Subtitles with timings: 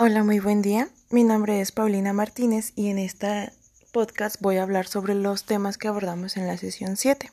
[0.00, 0.88] Hola, muy buen día.
[1.10, 3.52] Mi nombre es Paulina Martínez y en esta
[3.90, 7.28] podcast voy a hablar sobre los temas que abordamos en la sesión 7.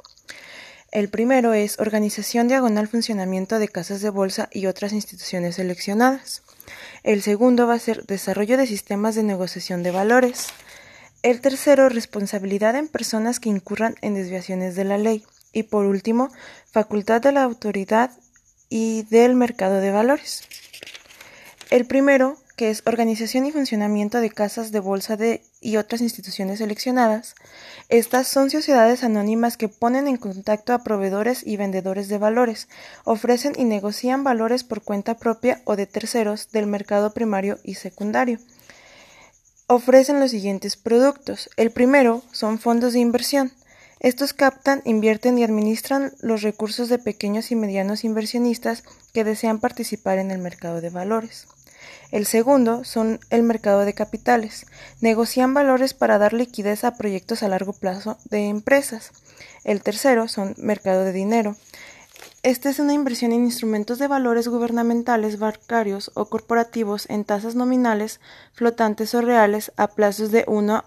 [0.92, 6.42] El primero es organización diagonal funcionamiento de casas de bolsa y otras instituciones seleccionadas.
[7.04, 10.48] El segundo va a ser desarrollo de sistemas de negociación de valores.
[11.22, 15.24] El tercero, responsabilidad en personas que incurran en desviaciones de la ley.
[15.54, 16.32] Y por último,
[16.72, 18.10] facultad de la autoridad
[18.70, 20.42] y del mercado de valores.
[21.70, 25.18] El primero que es Organización y Funcionamiento de Casas de Bolsa
[25.62, 27.36] y otras instituciones seleccionadas.
[27.90, 32.68] Estas son sociedades anónimas que ponen en contacto a proveedores y vendedores de valores,
[33.04, 38.40] ofrecen y negocian valores por cuenta propia o de terceros del mercado primario y secundario.
[39.68, 41.50] Ofrecen los siguientes productos.
[41.58, 43.52] El primero son fondos de inversión.
[44.06, 48.84] Estos captan, invierten y administran los recursos de pequeños y medianos inversionistas
[49.16, 51.48] que desean participar en el mercado de valores.
[52.12, 54.68] El segundo son el mercado de capitales.
[55.02, 59.12] Negocian valores para dar liquidez a proyectos a largo plazo de empresas.
[59.64, 61.56] El tercero son mercado de dinero.
[62.44, 68.20] Esta es una inversión en instrumentos de valores gubernamentales, bancarios o corporativos en tasas nominales,
[68.54, 70.86] flotantes o reales a plazos de 1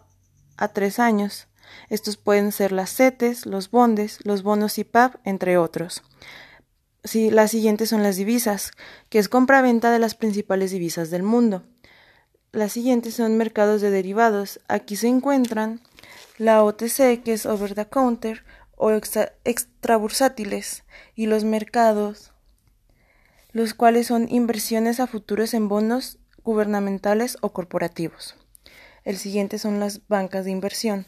[0.56, 1.48] a 3 años.
[1.88, 6.02] Estos pueden ser las CETES, los bondes, los bonos IPAP, entre otros.
[7.04, 8.72] Sí, las siguientes son las divisas,
[9.08, 11.64] que es compra-venta de las principales divisas del mundo.
[12.52, 14.60] Las siguientes son mercados de derivados.
[14.68, 15.80] Aquí se encuentran
[16.38, 18.44] la OTC, que es over the counter,
[18.76, 22.32] o extra, extrabursátiles, y los mercados,
[23.52, 28.34] los cuales son inversiones a futuros en bonos gubernamentales o corporativos.
[29.04, 31.06] El siguiente son las bancas de inversión.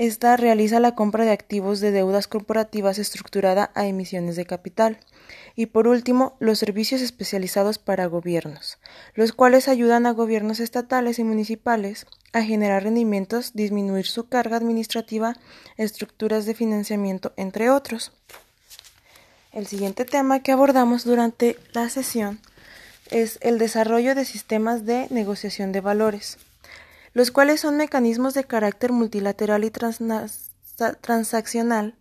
[0.00, 4.98] Esta realiza la compra de activos de deudas corporativas estructurada a emisiones de capital.
[5.56, 8.78] Y por último, los servicios especializados para gobiernos,
[9.14, 15.36] los cuales ayudan a gobiernos estatales y municipales a generar rendimientos, disminuir su carga administrativa,
[15.76, 18.10] estructuras de financiamiento, entre otros.
[19.52, 22.40] El siguiente tema que abordamos durante la sesión
[23.10, 26.38] es el desarrollo de sistemas de negociación de valores
[27.12, 29.70] los cuales son mecanismos de carácter multilateral y
[31.00, 31.96] transaccional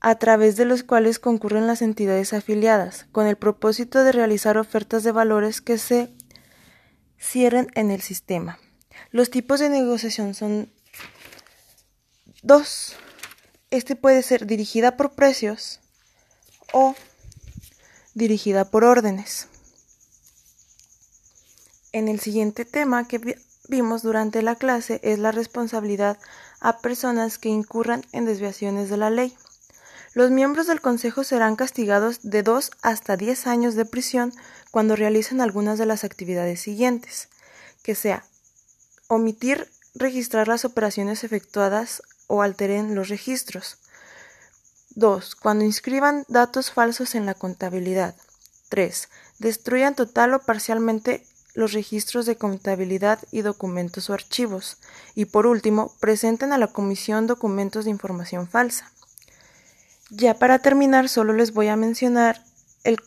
[0.00, 5.02] a través de los cuales concurren las entidades afiliadas, con el propósito de realizar ofertas
[5.04, 6.12] de valores que se
[7.18, 8.58] cierren en el sistema.
[9.10, 10.70] Los tipos de negociación son
[12.42, 12.96] dos.
[13.70, 15.80] Este puede ser dirigida por precios
[16.72, 16.94] o
[18.14, 19.48] dirigida por órdenes.
[21.92, 26.18] En el siguiente tema que vimos durante la clase es la responsabilidad
[26.60, 29.36] a personas que incurran en desviaciones de la ley.
[30.14, 34.32] Los miembros del Consejo serán castigados de dos hasta diez años de prisión
[34.70, 37.28] cuando realicen algunas de las actividades siguientes,
[37.82, 38.24] que sea
[39.08, 43.78] omitir registrar las operaciones efectuadas o alteren los registros.
[44.94, 45.34] 2.
[45.34, 48.14] Cuando inscriban datos falsos en la contabilidad.
[48.70, 49.08] 3.
[49.38, 54.76] Destruyan total o parcialmente los registros de contabilidad y documentos o archivos.
[55.14, 58.92] Y por último, presenten a la comisión documentos de información falsa.
[60.10, 62.44] Ya para terminar, solo les voy a mencionar
[62.84, 62.98] el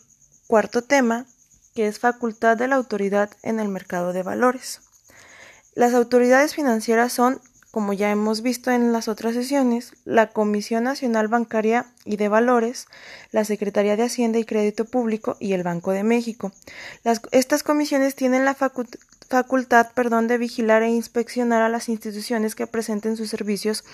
[0.48, 1.26] cuarto tema,
[1.74, 4.80] que es facultad de la autoridad en el mercado de valores.
[5.74, 7.40] Las autoridades financieras son
[7.70, 12.86] como ya hemos visto en las otras sesiones, la Comisión Nacional Bancaria y de Valores,
[13.30, 16.52] la Secretaría de Hacienda y Crédito Público y el Banco de México.
[17.30, 23.16] estas comisiones tienen la facultad perdón, de vigilar e inspeccionar a las instituciones que presenten
[23.16, 23.84] sus servicios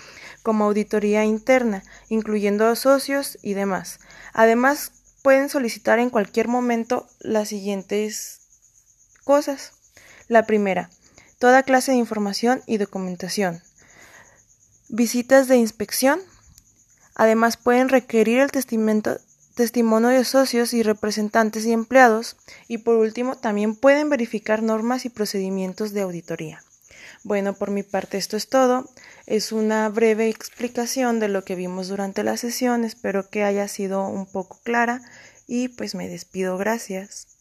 [0.43, 4.01] como auditoría interna, incluyendo socios y demás.
[4.33, 8.41] Además, pueden solicitar en cualquier momento las siguientes
[9.25, 9.73] cosas.
[10.29, 10.89] La primera,
[11.39, 13.63] toda clase de información y documentación.
[14.89, 16.21] Visitas de inspección.
[17.15, 22.37] Además pueden requerir el testimonio de socios y representantes y empleados.
[22.69, 26.63] Y por último, también pueden verificar normas y procedimientos de auditoría.
[27.25, 28.89] Bueno, por mi parte esto es todo.
[29.27, 32.85] Es una breve explicación de lo que vimos durante la sesión.
[32.85, 35.03] Espero que haya sido un poco clara
[35.49, 36.57] y pues me despido.
[36.57, 37.36] Gracias.